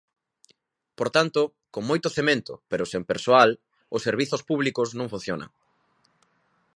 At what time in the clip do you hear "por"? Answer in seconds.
0.97-1.09